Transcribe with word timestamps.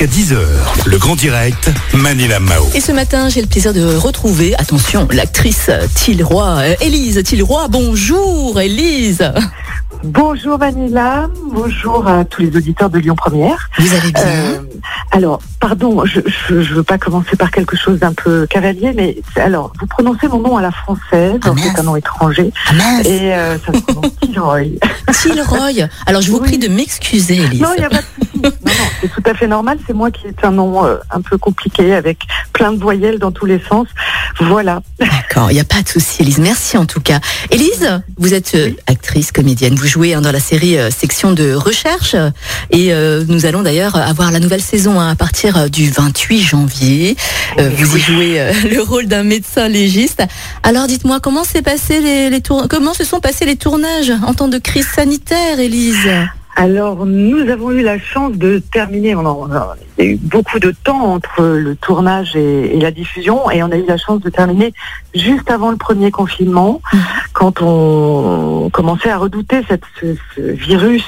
jusqu'à 0.00 0.06
10h. 0.06 0.38
Le 0.86 0.98
grand 0.98 1.16
direct, 1.16 1.70
Manila 1.94 2.40
Mao. 2.40 2.66
Et 2.74 2.80
ce 2.80 2.92
matin, 2.92 3.28
j'ai 3.28 3.40
le 3.42 3.46
plaisir 3.46 3.72
de 3.74 3.96
retrouver, 3.96 4.54
attention, 4.58 5.06
l'actrice 5.12 5.70
Tilroy, 5.94 6.44
euh, 6.58 6.74
Élise 6.80 7.22
Tilroy. 7.22 7.68
Bonjour 7.68 8.58
Élise. 8.60 9.30
Bonjour 10.02 10.56
Vanilla, 10.56 11.28
bonjour 11.52 12.06
à 12.08 12.24
tous 12.24 12.40
les 12.40 12.56
auditeurs 12.56 12.88
de 12.88 12.98
Lyon 12.98 13.14
Première. 13.16 13.68
Vous 13.78 13.92
allez 13.94 14.12
bien 14.12 14.22
Euh, 14.24 14.60
alors, 15.12 15.40
pardon, 15.60 16.04
je 16.06 16.20
ne 16.54 16.62
veux 16.62 16.82
pas 16.82 16.96
commencer 16.96 17.36
par 17.36 17.50
quelque 17.50 17.76
chose 17.76 17.98
d'un 17.98 18.14
peu 18.14 18.46
cavalier, 18.46 18.92
mais 18.96 19.18
alors, 19.36 19.72
vous 19.78 19.86
prononcez 19.86 20.26
mon 20.28 20.38
nom 20.40 20.56
à 20.56 20.62
la 20.62 20.70
française, 20.70 21.38
Ah, 21.44 21.50
c'est 21.62 21.78
un 21.78 21.82
nom 21.82 21.96
étranger, 21.96 22.50
Ah 22.70 23.00
et 23.04 23.34
euh, 23.34 23.58
ça 23.58 23.74
se 23.74 23.80
prononce 23.80 24.12
Tilroy. 24.22 24.62
Tilroy. 25.12 25.88
Alors 26.06 26.22
je 26.22 26.30
vous 26.30 26.38
Oui. 26.38 26.46
prie 26.48 26.58
de 26.58 26.68
m'excuser 26.68 27.34
Élise. 27.36 27.60
Non, 27.60 27.68
il 27.76 27.80
n'y 27.80 27.84
a 27.86 27.90
pas 27.90 27.96
de 27.98 28.02
souci. 28.24 28.29
Non, 28.64 28.72
non, 28.72 28.84
c'est 29.00 29.08
tout 29.12 29.22
à 29.24 29.34
fait 29.34 29.46
normal. 29.46 29.78
C'est 29.86 29.92
moi 29.92 30.10
qui 30.10 30.26
ai 30.26 30.34
un 30.42 30.50
nom 30.50 30.84
euh, 30.84 30.96
un 31.10 31.20
peu 31.20 31.38
compliqué 31.38 31.94
avec 31.94 32.18
plein 32.52 32.72
de 32.72 32.78
voyelles 32.80 33.18
dans 33.18 33.32
tous 33.32 33.46
les 33.46 33.60
sens. 33.68 33.86
Voilà. 34.40 34.80
D'accord, 34.98 35.50
il 35.50 35.54
n'y 35.54 35.60
a 35.60 35.64
pas 35.64 35.82
de 35.82 35.88
souci 35.88 36.22
Élise. 36.22 36.38
Merci 36.38 36.76
en 36.76 36.86
tout 36.86 37.00
cas. 37.00 37.20
Élise, 37.50 38.00
vous 38.18 38.34
êtes 38.34 38.54
euh, 38.54 38.70
actrice, 38.86 39.32
comédienne. 39.32 39.74
Vous 39.74 39.86
jouez 39.86 40.14
hein, 40.14 40.20
dans 40.20 40.32
la 40.32 40.40
série 40.40 40.78
euh, 40.78 40.90
Section 40.90 41.32
de 41.32 41.52
recherche. 41.54 42.14
Et 42.70 42.92
nous 43.28 43.46
allons 43.46 43.62
d'ailleurs 43.62 43.96
avoir 43.96 44.30
la 44.32 44.40
nouvelle 44.40 44.60
saison 44.62 45.00
hein, 45.00 45.10
à 45.10 45.14
partir 45.16 45.70
du 45.70 45.90
28 45.90 46.40
janvier. 46.40 47.16
Vous 47.58 47.96
y 47.96 48.00
jouez 48.00 48.52
le 48.70 48.80
rôle 48.80 49.06
d'un 49.06 49.22
médecin 49.22 49.68
légiste. 49.68 50.22
Alors 50.62 50.86
dites-moi, 50.86 51.20
comment, 51.20 51.44
s'est 51.44 51.62
passé 51.62 52.00
les, 52.00 52.30
les 52.30 52.40
tour- 52.40 52.66
comment 52.68 52.94
se 52.94 53.04
sont 53.04 53.20
passés 53.20 53.44
les 53.44 53.56
tournages 53.56 54.12
en 54.26 54.34
temps 54.34 54.48
de 54.48 54.58
crise 54.58 54.86
sanitaire, 54.86 55.58
Élise? 55.58 56.08
Alors, 56.56 57.06
nous 57.06 57.48
avons 57.48 57.70
eu 57.70 57.82
la 57.82 57.98
chance 57.98 58.32
de 58.32 58.58
terminer. 58.58 59.14
on 59.14 59.26
a- 59.26 59.76
Il 59.98 60.04
y 60.04 60.08
a 60.08 60.10
eu 60.12 60.16
beaucoup 60.16 60.58
de 60.58 60.72
temps 60.84 61.12
entre 61.12 61.42
le 61.42 61.76
tournage 61.76 62.34
et, 62.34 62.78
la 62.80 62.90
diffusion, 62.90 63.50
et 63.50 63.62
on 63.62 63.70
a 63.70 63.76
eu 63.76 63.84
la 63.86 63.96
chance 63.96 64.20
de 64.20 64.30
terminer 64.30 64.72
juste 65.14 65.50
avant 65.50 65.70
le 65.70 65.76
premier 65.76 66.10
confinement, 66.10 66.80
quand 67.34 67.60
on 67.62 68.70
commençait 68.72 69.10
à 69.10 69.18
redouter 69.18 69.60
ce, 70.00 70.40
virus. 70.40 71.04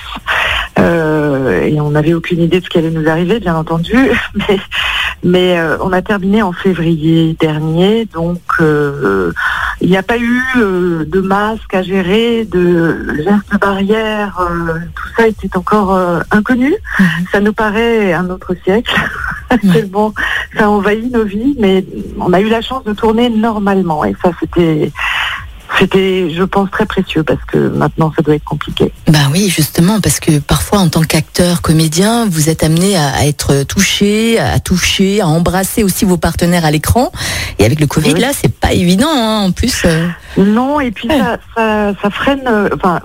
Euh, 0.78 1.62
et 1.64 1.80
on 1.80 1.90
n'avait 1.90 2.14
aucune 2.14 2.40
idée 2.40 2.60
de 2.60 2.64
ce 2.64 2.70
qui 2.70 2.78
allait 2.78 2.90
nous 2.90 3.08
arriver, 3.08 3.40
bien 3.40 3.54
entendu. 3.56 3.96
Mais, 5.24 5.58
euh, 5.58 5.76
on 5.80 5.92
a 5.92 6.02
terminé 6.02 6.42
en 6.42 6.52
février 6.52 7.36
dernier, 7.38 8.06
donc 8.06 8.40
euh, 8.60 9.32
il 9.80 9.88
n'y 9.88 9.96
a 9.96 10.02
pas 10.02 10.18
eu 10.18 10.42
de 10.56 11.20
masque 11.20 11.74
à 11.74 11.82
gérer, 11.82 12.44
de 12.44 13.14
gestes 13.16 13.60
barrières, 13.60 14.40
ça 15.16 15.26
était 15.26 15.56
encore 15.56 15.92
euh, 15.94 16.20
inconnu. 16.30 16.74
Mhm. 16.98 17.06
Ça 17.32 17.40
nous 17.40 17.52
paraît 17.52 18.12
un 18.12 18.28
autre 18.30 18.54
siècle. 18.64 18.94
Tellement 19.72 20.14
ça 20.56 20.70
envahit 20.70 21.12
nos 21.12 21.24
vies, 21.24 21.54
mais 21.58 21.84
on 22.18 22.32
a 22.32 22.40
eu 22.40 22.48
la 22.48 22.62
chance 22.62 22.84
de 22.84 22.92
tourner 22.94 23.28
normalement 23.28 24.02
et 24.04 24.14
ça 24.22 24.30
c'était 24.40 24.90
c'était 25.78 26.30
je 26.30 26.42
pense 26.42 26.70
très 26.70 26.84
précieux 26.86 27.22
parce 27.22 27.42
que 27.46 27.56
maintenant 27.56 28.12
ça 28.14 28.22
doit 28.22 28.34
être 28.34 28.44
compliqué. 28.44 28.92
Ben 29.08 29.28
oui, 29.32 29.48
justement, 29.48 30.00
parce 30.00 30.20
que 30.20 30.38
parfois, 30.38 30.78
en 30.80 30.88
tant 30.88 31.02
qu'acteur, 31.02 31.62
comédien, 31.62 32.26
vous 32.28 32.48
êtes 32.50 32.62
amené 32.62 32.96
à, 32.96 33.26
être 33.26 33.62
touché, 33.64 34.38
à 34.38 34.60
toucher, 34.60 35.20
à 35.22 35.28
embrasser 35.28 35.82
aussi 35.82 36.04
vos 36.04 36.18
partenaires 36.18 36.64
à 36.64 36.70
l'écran. 36.70 37.10
Et 37.58 37.64
avec 37.64 37.80
le 37.80 37.86
Covid, 37.86 38.12
Oui. 38.14 38.20
là, 38.20 38.28
c'est 38.38 38.52
pas 38.54 38.72
évident. 38.72 39.08
Hein, 39.10 39.44
en 39.46 39.52
plus, 39.52 39.82
euh, 39.86 40.06
Non, 40.36 40.78
et 40.80 40.90
puis 40.90 41.08
Ouais. 41.08 41.18
ça, 41.18 41.38
ça, 41.56 41.92
ça 42.02 42.10
freine, 42.10 42.42
euh, 42.46 42.68
enfin, 42.74 43.00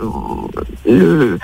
le, 0.86 1.40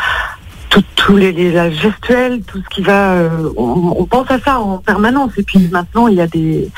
tout, 0.74 0.84
tout 0.96 1.16
les, 1.18 1.32
les- 1.32 1.52
la 1.52 1.70
gestuelle, 1.70 2.42
tout 2.42 2.60
ce 2.60 2.68
qui 2.76 2.82
va, 2.82 3.14
euh, 3.14 3.50
on, 3.56 3.94
on 4.00 4.06
pense 4.06 4.30
à 4.32 4.40
ça 4.40 4.60
en 4.60 4.80
permanence. 4.80 5.32
Et 5.38 5.44
puis 5.44 5.60
maintenant, 5.72 6.08
il 6.08 6.16
y 6.16 6.22
a 6.22 6.26
des, 6.28 6.70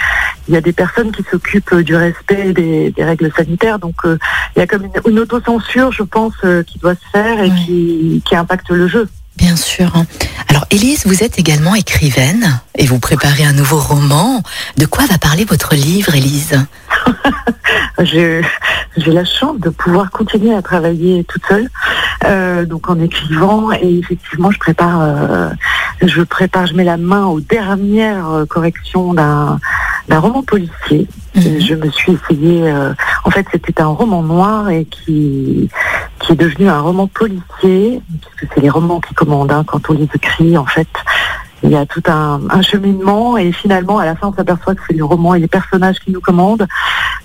il 0.47 0.53
y 0.53 0.57
a 0.57 0.61
des 0.61 0.73
personnes 0.73 1.11
qui 1.13 1.23
s'occupent 1.23 1.75
du 1.75 1.95
respect 1.95 2.51
des, 2.51 2.91
des 2.91 3.03
règles 3.05 3.31
sanitaires. 3.35 3.79
Donc, 3.79 3.95
euh, 4.03 4.17
il 4.55 4.59
y 4.59 4.61
a 4.61 4.67
comme 4.67 4.83
une, 4.83 5.11
une 5.11 5.19
autocensure, 5.19 5.93
je 5.93 6.03
pense, 6.03 6.33
euh, 6.43 6.61
qui 6.63 6.77
doit 6.79 6.95
se 6.95 7.07
faire 7.13 7.39
et 7.39 7.49
Ouais. 7.49 7.55
qui, 7.65 8.21
qui 8.25 8.35
impacte 8.35 8.69
le 8.69 8.87
jeu. 8.87 9.07
Bien 9.35 9.55
sûr. 9.55 9.91
hein. 9.95 10.05
Alors, 10.49 10.65
Élise, 10.71 11.05
vous 11.05 11.23
êtes 11.23 11.39
également 11.39 11.75
écrivaine 11.75 12.59
et 12.77 12.85
vous 12.85 12.99
préparez 12.99 13.43
un 13.45 13.53
nouveau 13.53 13.79
roman. 13.79 14.41
De 14.77 14.85
quoi 14.85 15.05
va 15.05 15.17
parler 15.17 15.45
votre 15.45 15.75
livre, 15.75 16.15
Élise? 16.15 16.59
J'ai 18.01 18.41
j'ai 18.97 19.11
la 19.11 19.25
chance 19.25 19.59
de 19.59 19.69
pouvoir 19.69 20.09
continuer 20.11 20.53
à 20.53 20.61
travailler 20.61 21.23
toute 21.25 21.45
seule, 21.47 21.69
euh, 22.25 22.65
donc 22.65 22.89
en 22.89 22.99
écrivant. 22.99 23.71
Et 23.73 23.99
effectivement, 23.99 24.51
je 24.51 24.59
prépare, 24.59 24.99
euh, 25.01 25.49
je 26.01 26.21
prépare, 26.21 26.67
je 26.67 26.73
mets 26.73 26.83
la 26.85 26.97
main 26.97 27.25
aux 27.25 27.39
dernières 27.41 28.29
euh, 28.29 28.45
corrections 28.45 29.13
d'un 29.13 29.59
d'un 30.07 30.19
roman 30.19 30.43
policier. 30.43 31.07
Mhm. 31.35 31.59
Je 31.59 31.75
me 31.75 31.89
suis 31.91 32.13
essayée. 32.13 32.63
euh, 32.71 32.93
en 33.25 33.29
fait, 33.31 33.45
c'était 33.51 33.81
un 33.81 33.87
roman 33.87 34.21
noir 34.23 34.69
et 34.69 34.85
qui 34.85 35.69
qui 36.25 36.31
est 36.31 36.35
devenu 36.35 36.67
un 36.67 36.79
roman 36.79 37.07
policier, 37.07 38.01
puisque 38.09 38.53
c'est 38.53 38.61
les 38.61 38.69
romans 38.69 38.99
qui 38.99 39.13
commandent 39.13 39.51
hein, 39.51 39.63
quand 39.65 39.89
on 39.89 39.93
les 39.93 40.07
écrit. 40.13 40.57
En 40.57 40.65
fait, 40.65 40.87
il 41.63 41.69
y 41.69 41.75
a 41.75 41.85
tout 41.85 42.03
un, 42.07 42.61
cheminement 42.61 43.37
et 43.37 43.51
finalement, 43.51 43.99
à 43.99 44.05
la 44.05 44.15
fin, 44.15 44.27
on 44.27 44.33
s'aperçoit 44.33 44.75
que 44.75 44.81
c'est 44.87 44.95
le 44.95 45.05
roman 45.05 45.35
et 45.35 45.39
les 45.39 45.47
personnages 45.47 45.99
qui 45.99 46.11
nous 46.11 46.21
commandent. 46.21 46.67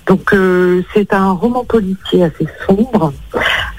Donc, 0.07 0.33
euh, 0.33 0.83
c'est 0.93 1.13
un 1.13 1.31
roman 1.31 1.63
policier 1.63 2.23
assez 2.23 2.47
sombre 2.67 3.13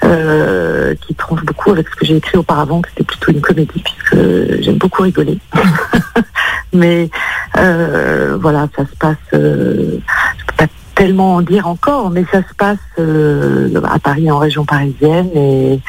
euh, 0.03 0.95
qui 1.05 1.15
tranche 1.15 1.43
beaucoup 1.43 1.71
avec 1.71 1.87
ce 1.89 1.95
que 1.95 2.05
j'ai 2.05 2.17
écrit 2.17 2.37
auparavant, 2.37 2.81
que 2.81 2.89
c'était 2.89 3.03
plutôt 3.03 3.31
une 3.31 3.41
comédie, 3.41 3.83
puisque 3.83 4.61
j'aime 4.61 4.77
beaucoup 4.77 5.03
rigoler. 5.03 5.39
Mais 6.73 7.09
euh, 7.57 8.37
voilà, 8.41 8.67
ça 8.75 8.85
se 8.85 8.95
passe. 8.97 9.17
Euh, 9.33 9.99
je 10.37 10.45
peux 10.45 10.53
pas 10.57 10.67
tellement 11.03 11.35
en 11.35 11.41
dire 11.41 11.67
encore, 11.67 12.09
mais 12.11 12.23
ça 12.31 12.37
se 12.37 12.55
passe 12.55 12.77
euh, 12.97 13.69
à 13.91 13.99
Paris, 13.99 14.31
en 14.31 14.37
région 14.37 14.63
parisienne, 14.63 15.29
et, 15.35 15.79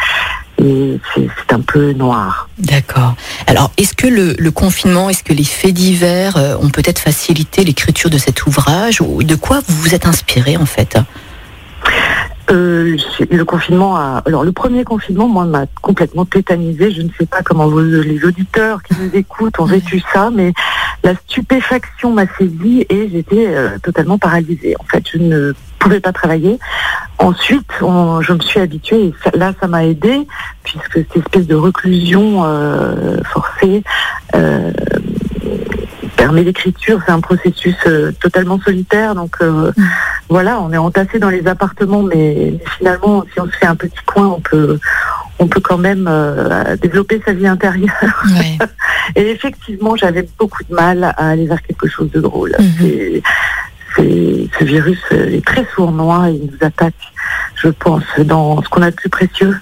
c'est 1.14 1.52
un 1.52 1.60
peu 1.60 1.92
noir. 1.92 2.48
D'accord. 2.58 3.14
Alors, 3.46 3.70
est-ce 3.76 3.94
que 3.94 4.08
le, 4.08 4.34
le 4.36 4.50
confinement, 4.50 5.10
est-ce 5.10 5.22
que 5.22 5.32
les 5.32 5.44
faits 5.44 5.74
divers 5.74 6.36
euh, 6.36 6.56
ont 6.60 6.70
peut-être 6.70 6.98
facilité 6.98 7.62
l'écriture 7.62 8.10
de 8.10 8.18
cet 8.18 8.46
ouvrage 8.46 9.00
ou 9.00 9.22
de 9.22 9.34
quoi 9.36 9.60
vous 9.66 9.76
vous 9.82 9.94
êtes 9.94 10.06
inspiré 10.06 10.56
en 10.56 10.66
fait? 10.66 10.96
Euh, 12.54 12.96
le 13.30 13.44
confinement. 13.44 13.96
Alors 13.96 14.44
le 14.44 14.52
premier 14.52 14.84
confinement, 14.84 15.26
moi, 15.26 15.44
m'a 15.44 15.66
complètement 15.82 16.24
tétanisé. 16.24 16.92
Je 16.92 17.02
ne 17.02 17.08
sais 17.18 17.26
pas 17.26 17.42
comment 17.42 17.66
les 17.66 18.24
auditeurs 18.24 18.82
qui 18.82 18.94
nous 19.00 19.10
écoutent 19.14 19.58
ont 19.58 19.64
vécu 19.64 20.00
ça, 20.12 20.30
mais 20.30 20.52
la 21.02 21.14
stupéfaction 21.16 22.12
m'a 22.12 22.26
saisie 22.38 22.86
et 22.88 23.08
j'étais 23.10 23.46
euh, 23.48 23.78
totalement 23.82 24.18
paralysée. 24.18 24.76
En 24.78 24.84
fait, 24.84 25.02
je 25.12 25.18
ne 25.18 25.52
pouvais 25.80 26.00
pas 26.00 26.12
travailler. 26.12 26.58
Ensuite, 27.18 27.70
je 27.80 28.32
me 28.32 28.40
suis 28.40 28.60
habituée 28.60 29.06
et 29.06 29.38
là, 29.38 29.52
ça 29.60 29.66
m'a 29.66 29.84
aidé 29.84 30.26
puisque 30.62 30.92
cette 30.92 31.16
espèce 31.16 31.46
de 31.46 31.56
reclusion 31.56 32.42
euh, 32.44 33.18
forcée 33.24 33.82
permet 36.24 36.42
l'écriture. 36.42 37.00
C'est 37.04 37.12
un 37.12 37.20
processus 37.20 37.76
euh, 37.86 38.10
totalement 38.18 38.58
solitaire, 38.58 39.14
donc 39.14 39.36
euh, 39.42 39.72
Mm. 39.76 39.84
voilà, 40.30 40.58
on 40.62 40.72
est 40.72 40.78
entassé 40.78 41.18
dans 41.18 41.28
les 41.28 41.46
appartements, 41.46 42.02
mais, 42.02 42.52
mais 42.52 42.64
finalement, 42.78 43.24
si 43.30 43.40
on 43.40 43.46
se 43.46 43.56
fait 43.60 43.66
un 43.66 43.74
petit 43.76 44.02
coin, 44.06 44.28
on 44.28 44.40
peut, 44.40 44.78
on 45.38 45.46
peut 45.48 45.60
quand 45.60 45.76
même 45.76 46.06
euh, 46.08 46.76
développer 46.76 47.20
sa 47.26 47.32
vie 47.34 47.46
intérieure. 47.46 48.24
ouais. 48.38 48.56
Et 49.16 49.30
effectivement, 49.32 49.96
j'avais 49.96 50.26
beaucoup 50.38 50.62
de 50.70 50.74
mal 50.74 51.04
à 51.04 51.28
aller 51.32 51.46
vers 51.46 51.60
quelque 51.60 51.88
chose 51.88 52.10
de 52.10 52.20
drôle. 52.20 52.54
Mhm. 52.58 52.72
C'est- 52.78 53.22
c'est- 53.96 54.48
ce 54.58 54.64
virus 54.64 55.02
est 55.10 55.44
très 55.44 55.66
sournois 55.74 56.30
et 56.30 56.34
il 56.34 56.46
nous 56.50 56.66
attaque, 56.66 56.94
je 57.62 57.68
pense, 57.68 58.02
dans 58.18 58.62
ce 58.62 58.68
qu'on 58.70 58.80
a 58.82 58.90
de 58.90 58.96
plus 58.96 59.10
précieux. 59.10 59.54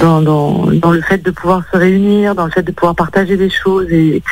Dans, 0.00 0.20
dans, 0.20 0.66
dans 0.84 0.90
le 0.92 1.00
fait 1.00 1.16
de 1.24 1.30
pouvoir 1.30 1.62
se 1.72 1.76
réunir, 1.78 2.34
dans 2.34 2.44
le 2.44 2.50
fait 2.50 2.62
de 2.62 2.72
pouvoir 2.72 2.94
partager 2.94 3.36
des 3.38 3.48
choses 3.48 3.86
et, 3.90 4.22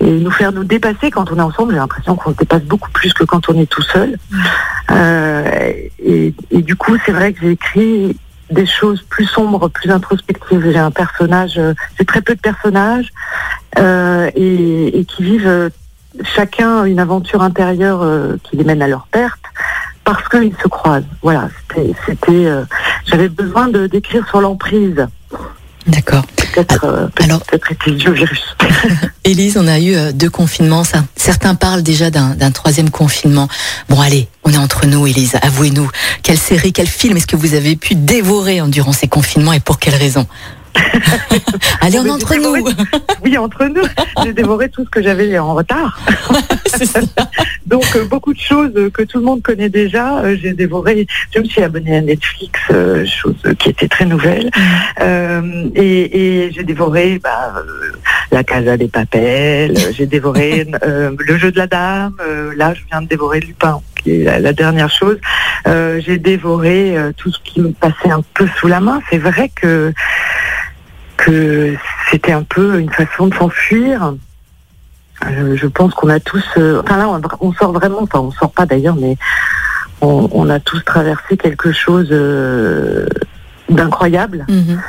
et 0.00 0.10
nous 0.10 0.30
faire 0.30 0.52
nous 0.52 0.64
dépasser 0.64 1.10
quand 1.10 1.30
on 1.32 1.36
est 1.36 1.42
ensemble. 1.42 1.72
J'ai 1.72 1.78
l'impression 1.78 2.16
qu'on 2.16 2.32
se 2.32 2.36
dépasse 2.36 2.62
beaucoup 2.62 2.90
plus 2.90 3.12
que 3.12 3.24
quand 3.24 3.48
on 3.48 3.58
est 3.60 3.66
tout 3.66 3.82
seul. 3.82 4.18
Euh, 4.90 5.72
et, 5.98 6.34
du 6.52 6.76
coup, 6.76 6.96
c'est 7.04 7.12
vrai 7.12 7.32
que 7.32 7.40
j'ai 7.40 7.50
écrit 7.52 8.16
des 8.50 8.66
choses 8.66 9.02
plus 9.02 9.26
sombres, 9.26 9.68
plus 9.68 9.90
introspectives. 9.90 10.70
J'ai 10.70 10.78
un 10.78 10.90
personnage, 10.90 11.58
euh, 11.58 11.74
j'ai 11.98 12.04
très 12.04 12.22
peu 12.22 12.34
de 12.34 12.40
personnages 12.40 13.12
euh, 13.78 14.30
et, 14.34 15.04
qui 15.06 15.22
vivent 15.22 15.70
chacun 16.22 16.84
une 16.84 17.00
aventure 17.00 17.42
intérieure 17.42 18.04
qui 18.42 18.56
les 18.56 18.64
mène 18.64 18.82
à 18.82 18.88
leur 18.88 19.06
perte 19.08 19.42
parce 20.04 20.26
qu'ils 20.28 20.54
se 20.62 20.68
croisent. 20.68 21.04
Voilà, 21.22 21.48
c'était, 22.06 22.48
j'avais 23.04 23.28
besoin 23.28 23.68
de 23.68 23.86
d'écrire 23.86 24.26
sur 24.26 24.40
l'emprise. 24.40 25.06
D'accord. 25.86 26.24
Peut-être, 26.54 26.84
euh, 26.84 27.06
peut-être, 27.08 27.24
alors- 27.24 27.42
peut-être 27.44 27.72
était 27.72 27.90
le 27.90 27.96
virus. 27.96 28.42
Élise, 29.24 29.56
on 29.58 29.66
a 29.66 29.78
eu 29.78 29.94
euh, 29.94 30.12
deux 30.12 30.30
confinements. 30.30 30.82
Certains 31.16 31.54
parlent 31.54 31.82
déjà 31.82 32.10
d'un 32.10 32.50
troisième 32.50 32.90
confinement. 32.90 33.48
Bon, 33.88 34.00
allez, 34.00 34.28
on 34.44 34.52
est 34.52 34.58
entre 34.58 34.86
nous, 34.86 35.06
Élise. 35.06 35.36
Avouez-nous, 35.42 35.90
quelle 36.22 36.38
série, 36.38 36.72
quel 36.72 36.86
film 36.86 37.16
est-ce 37.16 37.26
que 37.26 37.36
vous 37.36 37.54
avez 37.54 37.76
pu 37.76 37.94
dévorer 37.94 38.60
durant 38.68 38.92
ces 38.92 39.08
confinements 39.08 39.52
et 39.52 39.60
pour 39.60 39.78
quelles 39.78 39.94
raisons 39.94 40.26
Allez, 41.80 41.98
on 41.98 42.08
entre 42.08 42.34
nous. 42.36 42.68
Oui, 43.24 43.36
entre 43.36 43.64
nous, 43.66 43.82
j'ai 44.22 44.32
dévoré 44.32 44.68
tout 44.68 44.84
ce 44.84 44.90
que 44.90 45.02
j'avais 45.02 45.36
en 45.38 45.54
retard. 45.54 45.98
Donc 47.66 47.84
euh, 47.96 48.04
beaucoup 48.04 48.32
de 48.32 48.38
choses 48.38 48.72
que 48.94 49.02
tout 49.02 49.18
le 49.18 49.24
monde 49.24 49.42
connaît 49.42 49.68
déjà, 49.68 50.18
euh, 50.18 50.36
j'ai 50.40 50.52
dévoré. 50.52 51.06
Je 51.34 51.40
me 51.40 51.44
suis 51.44 51.62
abonnée 51.62 51.96
à 51.96 52.00
Netflix, 52.00 52.60
euh, 52.70 53.04
chose 53.04 53.42
qui 53.58 53.70
était 53.70 53.88
très 53.88 54.04
nouvelle, 54.06 54.50
Euh, 55.00 55.68
et, 55.74 56.44
et 56.46 56.52
j'ai 56.52 56.62
dévoré 56.62 57.20
bah, 57.22 57.54
la 58.32 58.44
Casa 58.44 58.76
des 58.76 58.88
Papels, 58.88 59.76
j'ai 59.92 60.06
dévoré 60.06 60.66
le 60.82 61.38
jeu 61.38 61.50
de 61.52 61.58
la 61.58 61.66
dame. 61.66 62.14
là, 62.56 62.74
je 62.74 62.80
viens 62.90 63.02
de 63.02 63.08
dévorer 63.08 63.40
Lupin, 63.40 63.80
qui 64.02 64.20
est 64.20 64.24
la, 64.24 64.38
la 64.38 64.52
dernière 64.52 64.90
chose. 64.90 65.18
J'ai 65.66 66.18
dévoré 66.18 66.96
tout 67.16 67.30
ce 67.30 67.38
qui 67.44 67.60
me 67.60 67.72
passait 67.72 68.10
un 68.10 68.22
peu 68.34 68.46
sous 68.58 68.68
la 68.68 68.80
main. 68.80 69.00
C'est 69.10 69.18
vrai 69.18 69.50
que 69.54 69.92
que 71.18 71.74
c'était 72.10 72.32
un 72.32 72.44
peu 72.44 72.80
une 72.80 72.90
façon 72.90 73.26
de 73.26 73.34
s'enfuir. 73.34 74.14
Je 75.22 75.66
pense 75.66 75.92
qu'on 75.94 76.08
a 76.08 76.20
tous, 76.20 76.44
euh, 76.56 76.80
enfin 76.82 76.96
là, 76.96 77.08
on, 77.08 77.20
on 77.40 77.52
sort 77.52 77.72
vraiment, 77.72 78.02
enfin 78.02 78.20
on 78.20 78.30
sort 78.30 78.52
pas 78.52 78.66
d'ailleurs, 78.66 78.94
mais 78.94 79.16
on, 80.00 80.28
on 80.32 80.48
a 80.48 80.60
tous 80.60 80.80
traversé 80.84 81.36
quelque 81.36 81.72
chose 81.72 82.08
euh, 82.12 83.06
d'incroyable. 83.68 84.46
Mhm. 84.48 84.80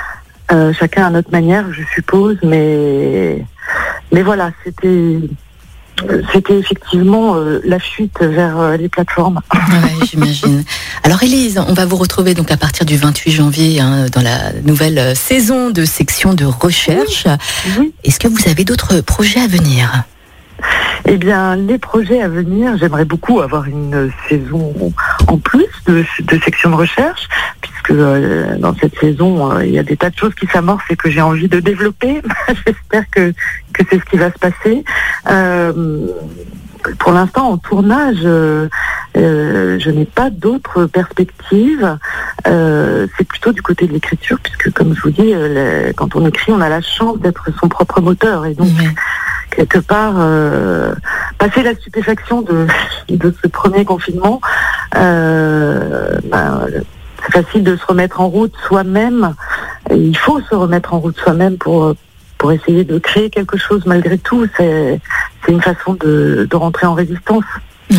Euh, 0.52 0.74
chacun 0.74 1.08
à 1.08 1.10
notre 1.10 1.32
manière, 1.32 1.66
je 1.74 1.82
suppose, 1.96 2.38
mais 2.44 3.44
mais 4.12 4.22
voilà, 4.22 4.52
c'était 4.64 5.20
c'était 6.34 6.58
effectivement 6.58 7.36
euh, 7.36 7.62
la 7.64 7.80
fuite 7.80 8.20
vers 8.22 8.60
euh, 8.60 8.78
les 8.78 8.90
plateformes. 8.90 9.42
Ouais, 9.54 10.06
j'imagine. 10.10 10.64
Alors 11.04 11.22
Élise, 11.24 11.62
on 11.68 11.74
va 11.74 11.86
vous 11.86 11.96
retrouver 11.96 12.34
donc 12.34 12.52
à 12.52 12.58
partir 12.58 12.86
du 12.86 12.98
28 12.98 13.32
janvier 13.32 13.80
hein, 13.80 14.08
dans 14.12 14.22
la 14.22 14.54
nouvelle 14.64 14.98
euh, 14.98 15.16
saison 15.16 15.70
de 15.70 15.86
section 15.86 16.34
de 16.34 16.46
recherche. 16.46 17.26
Oui. 17.78 17.94
Est-ce 18.04 18.20
que 18.20 18.28
vous 18.28 18.48
avez 18.50 18.64
d'autres 18.64 19.02
projets 19.02 19.42
à 19.42 19.48
venir? 19.48 20.04
Eh 21.06 21.18
bien, 21.18 21.56
les 21.56 21.78
projets 21.78 22.22
à 22.22 22.28
venir, 22.28 22.78
j'aimerais 22.78 23.06
beaucoup 23.06 23.42
avoir 23.42 23.66
une 23.66 24.12
saison 24.28 24.94
en 25.28 25.38
plus 25.38 25.68
de, 25.88 26.06
section 26.44 26.70
de 26.70 26.76
recherche, 26.76 27.28
puisque 27.62 27.92
euh, 27.92 28.58
dans 28.58 28.76
cette 28.76 28.98
saison, 29.00 29.52
euh, 29.52 29.66
il 29.66 29.72
y 29.72 29.80
a 29.80 29.84
des 29.84 29.98
tas 29.98 30.10
de 30.10 30.18
choses 30.18 30.36
qui 30.36 30.46
s'amorcent 30.48 30.90
et 30.90 30.96
que 30.96 31.10
j'ai 31.10 31.22
envie 31.22 31.48
de 31.48 31.60
développer. 31.60 32.22
J'espère 32.66 33.10
que, 33.10 33.34
que 33.74 33.84
c'est 33.90 34.00
ce 34.00 34.06
qui 34.06 34.18
va 34.18 34.32
se 34.32 34.38
passer. 34.38 34.84
Euh, 35.30 36.08
pour 37.00 37.12
l'instant, 37.12 37.50
en 37.50 37.58
tournage, 37.58 38.22
je 39.16 39.90
n'ai 39.90 40.06
pas 40.06 40.30
d'autres 40.30 40.86
perspectives. 40.86 41.98
C'est 42.46 43.28
plutôt 43.28 43.52
du 43.52 43.62
côté 43.62 43.88
de 43.88 43.94
l'écriture, 43.94 44.38
puisque 44.42 44.72
comme 44.74 44.96
je 44.96 45.02
vous 45.02 45.10
dis, 45.10 45.34
quand 45.98 46.16
on 46.16 46.26
écrit, 46.26 46.54
on 46.54 46.62
a 46.62 46.70
la 46.70 46.82
chance 46.82 47.20
d'être 47.20 47.50
son 47.60 47.68
propre 47.68 48.00
moteur. 48.00 48.46
Et 48.46 48.54
donc. 48.54 48.70
Quelque 49.60 49.80
part, 49.80 50.16
euh, 50.18 50.94
passer 51.38 51.64
la 51.64 51.76
stupéfaction 51.76 52.42
de, 52.42 52.68
ce 53.10 53.48
premier 53.48 53.84
confinement, 53.84 54.40
euh, 54.96 56.18
ben, 56.24 56.66
c'est 57.26 57.44
facile 57.44 57.64
de 57.64 57.76
se 57.76 57.86
remettre 57.86 58.22
en 58.22 58.30
route 58.30 58.54
soi-même. 58.68 59.36
Il 59.92 60.18
faut 60.18 60.40
se 60.40 60.56
remettre 60.56 60.94
en 60.94 61.00
route 61.00 61.18
soi-même 61.18 61.58
pour 61.58 61.96
essayer 62.54 62.86
de 62.86 63.00
créer 63.00 63.30
quelque 63.30 63.58
chose 63.58 63.86
malgré 63.86 64.18
tout. 64.18 64.48
C'est 64.56 65.02
une 65.50 65.62
façon 65.62 65.94
de 65.96 66.48
rentrer 66.54 66.88
en 66.88 66.94
résistance. 66.94 67.44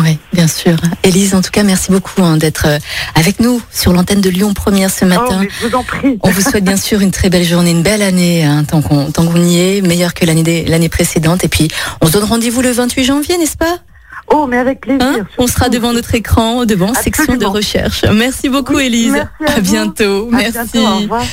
Oui, 0.03 0.17
bien 0.33 0.47
sûr. 0.47 0.75
Élise, 1.03 1.35
en 1.35 1.41
tout 1.41 1.51
cas, 1.51 1.63
merci 1.63 1.91
beaucoup 1.91 2.21
hein, 2.23 2.37
d'être 2.37 2.65
euh, 2.67 2.77
avec 3.15 3.39
nous 3.39 3.61
sur 3.71 3.93
l'antenne 3.93 4.21
de 4.21 4.29
Lyon 4.29 4.53
Première 4.53 4.89
ce 4.89 5.05
Oh, 5.05 5.07
matin. 5.07 5.39
mais 5.41 5.49
je 5.61 5.67
vous 5.67 5.75
en 5.75 5.83
prie. 5.83 6.17
On 6.21 6.29
vous 6.29 6.41
souhaite 6.41 6.63
bien 6.63 6.77
sûr 6.77 7.01
une 7.01 7.11
très 7.11 7.29
belle 7.29 7.43
journée, 7.45 7.71
une 7.71 7.83
belle 7.83 8.01
année, 8.01 8.43
hein, 8.43 8.63
tant 8.63 8.81
qu'on 8.81 9.11
tant 9.11 9.25
qu'on 9.25 9.43
y 9.43 9.59
est, 9.59 9.81
meilleure 9.81 10.13
que 10.13 10.25
l'année 10.25 10.89
précédente. 10.89 11.43
Et 11.43 11.47
puis, 11.47 11.67
on 12.01 12.07
se 12.07 12.11
donne 12.13 12.23
rendez-vous 12.23 12.61
le 12.61 12.71
28 12.71 13.03
janvier, 13.03 13.37
n'est-ce 13.37 13.57
pas? 13.57 13.77
Oh, 14.33 14.47
mais 14.47 14.57
avec 14.57 14.79
plaisir. 14.81 15.01
Hein? 15.05 15.27
On 15.37 15.45
sera 15.47 15.67
devant 15.67 15.91
notre 15.91 16.15
écran, 16.15 16.63
devant 16.65 16.93
section 16.93 17.35
de 17.35 17.45
recherche. 17.45 18.05
Merci 18.13 18.47
beaucoup, 18.47 18.75
Oui, 18.75 18.85
Élise. 18.85 19.11
merci 19.11 19.57
à 19.57 19.59
bientôt. 19.59 20.29
À 20.31 20.37
merci. 20.37 20.51
bientôt, 20.73 20.87
au 20.87 20.97
revoir. 20.99 21.23